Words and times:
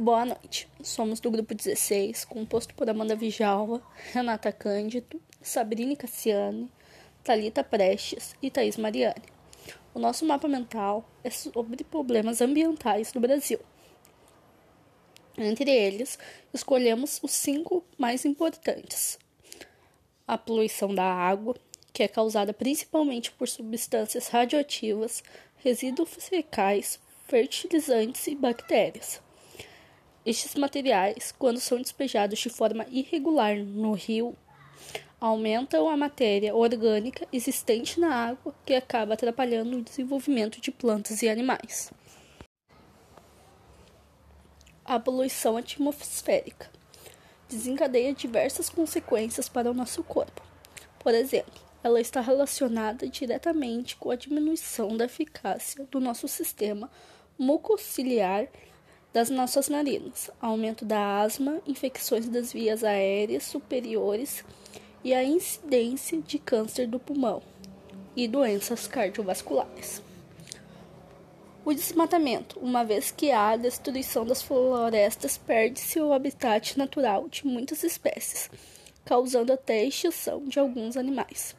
Boa 0.00 0.24
noite. 0.24 0.68
Somos 0.80 1.18
do 1.18 1.28
grupo 1.28 1.52
16, 1.52 2.24
composto 2.24 2.72
por 2.72 2.88
Amanda 2.88 3.16
Vijalva, 3.16 3.82
Renata 4.12 4.52
Cândido, 4.52 5.20
Sabrine 5.42 5.96
Cassiane, 5.96 6.70
Talita 7.24 7.64
Prestes 7.64 8.32
e 8.40 8.48
Thaís 8.48 8.76
Mariane. 8.76 9.24
O 9.92 9.98
nosso 9.98 10.24
mapa 10.24 10.46
mental 10.46 11.04
é 11.24 11.30
sobre 11.30 11.82
problemas 11.82 12.40
ambientais 12.40 13.12
no 13.12 13.20
Brasil. 13.20 13.58
Entre 15.36 15.68
eles, 15.68 16.16
escolhemos 16.54 17.18
os 17.20 17.32
cinco 17.32 17.84
mais 17.98 18.24
importantes: 18.24 19.18
a 20.28 20.38
poluição 20.38 20.94
da 20.94 21.12
água, 21.12 21.56
que 21.92 22.04
é 22.04 22.08
causada 22.08 22.54
principalmente 22.54 23.32
por 23.32 23.48
substâncias 23.48 24.28
radioativas, 24.28 25.24
resíduos 25.56 26.10
fecais, 26.20 27.00
fertilizantes 27.26 28.28
e 28.28 28.36
bactérias. 28.36 29.26
Estes 30.28 30.56
materiais, 30.56 31.34
quando 31.38 31.58
são 31.58 31.80
despejados 31.80 32.38
de 32.38 32.50
forma 32.50 32.84
irregular 32.90 33.56
no 33.56 33.92
rio, 33.92 34.36
aumentam 35.18 35.88
a 35.88 35.96
matéria 35.96 36.54
orgânica 36.54 37.26
existente 37.32 37.98
na 37.98 38.14
água, 38.14 38.54
que 38.66 38.74
acaba 38.74 39.14
atrapalhando 39.14 39.78
o 39.78 39.82
desenvolvimento 39.82 40.60
de 40.60 40.70
plantas 40.70 41.22
e 41.22 41.30
animais. 41.30 41.90
A 44.84 45.00
poluição 45.00 45.56
atmosférica 45.56 46.70
desencadeia 47.48 48.12
diversas 48.12 48.68
consequências 48.68 49.48
para 49.48 49.70
o 49.70 49.74
nosso 49.74 50.04
corpo. 50.04 50.42
Por 50.98 51.14
exemplo, 51.14 51.58
ela 51.82 52.02
está 52.02 52.20
relacionada 52.20 53.08
diretamente 53.08 53.96
com 53.96 54.10
a 54.10 54.14
diminuição 54.14 54.94
da 54.94 55.06
eficácia 55.06 55.86
do 55.86 55.98
nosso 55.98 56.28
sistema 56.28 56.90
mucociliar 57.38 58.46
das 59.18 59.30
nossas 59.30 59.68
narinas, 59.68 60.30
aumento 60.40 60.84
da 60.84 61.20
asma, 61.20 61.60
infecções 61.66 62.28
das 62.28 62.52
vias 62.52 62.84
aéreas 62.84 63.42
superiores 63.42 64.44
e 65.02 65.12
a 65.12 65.24
incidência 65.24 66.20
de 66.20 66.38
câncer 66.38 66.86
do 66.86 67.00
pulmão 67.00 67.42
e 68.14 68.28
doenças 68.28 68.86
cardiovasculares. 68.86 70.00
O 71.64 71.74
desmatamento, 71.74 72.60
uma 72.60 72.84
vez 72.84 73.10
que 73.10 73.32
há 73.32 73.56
destruição 73.56 74.24
das 74.24 74.40
florestas, 74.40 75.36
perde 75.36 75.80
seu 75.80 76.12
habitat 76.12 76.78
natural 76.78 77.28
de 77.28 77.44
muitas 77.44 77.82
espécies, 77.82 78.48
causando 79.04 79.52
até 79.52 79.80
a 79.80 79.84
extinção 79.84 80.44
de 80.44 80.60
alguns 80.60 80.96
animais, 80.96 81.56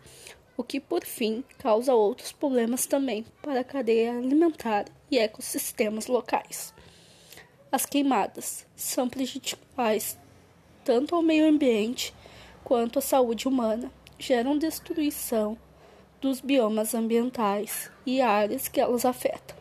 o 0.56 0.64
que 0.64 0.80
por 0.80 1.04
fim 1.04 1.44
causa 1.58 1.94
outros 1.94 2.32
problemas 2.32 2.86
também 2.86 3.26
para 3.42 3.60
a 3.60 3.66
cadeia 3.66 4.18
alimentar 4.18 4.86
e 5.12 5.18
ecossistemas 5.18 6.08
locais. 6.08 6.74
As 7.72 7.86
queimadas 7.86 8.66
são 8.76 9.08
prejudiciais 9.08 10.18
tanto 10.84 11.14
ao 11.14 11.22
meio 11.22 11.48
ambiente 11.48 12.16
quanto 12.64 12.98
à 12.98 13.02
saúde 13.02 13.48
humana, 13.48 13.92
geram 14.18 14.58
destruição 14.58 15.56
dos 16.20 16.42
biomas 16.42 16.96
ambientais 16.96 17.92
e 18.08 18.22
áreas 18.22 18.68
que 18.68 18.82
elas 18.82 19.06
afetam, 19.06 19.56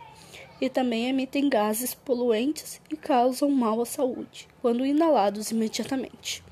e 0.58 0.70
também 0.70 1.06
emitem 1.08 1.50
gases 1.50 1.92
poluentes 1.92 2.80
e 2.90 2.96
causam 2.96 3.50
mal 3.50 3.78
à 3.80 3.84
saúde 3.84 4.48
quando 4.62 4.86
inalados 4.86 5.50
imediatamente. 5.50 6.42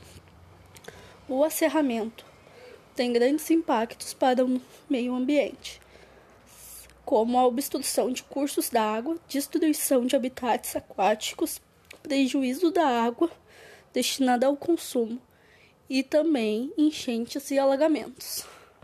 O 1.26 1.42
acerramento 1.42 2.26
tem 2.94 3.14
grandes 3.14 3.50
impactos 3.50 4.12
para 4.12 4.44
o 4.44 4.60
meio 4.90 5.14
ambiente, 5.14 5.80
como 7.06 7.38
a 7.38 7.46
obstrução 7.46 8.10
de 8.10 8.24
cursos 8.24 8.68
d'água, 8.68 9.16
destruição 9.28 10.04
de 10.04 10.16
habitats 10.16 10.74
aquáticos, 10.74 11.60
prejuízo 12.02 12.72
da 12.72 12.84
água 12.84 13.30
destinada 13.94 14.46
ao 14.46 14.56
consumo 14.56 15.22
e 15.88 16.02
também 16.02 16.72
enchentes 16.76 17.50
e 17.52 17.58
alagamentos. 17.60 18.44